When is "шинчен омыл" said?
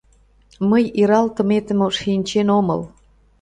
1.99-2.81